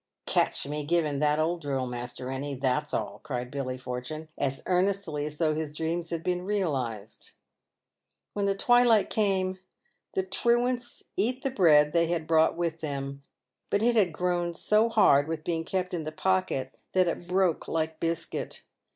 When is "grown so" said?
14.11-14.89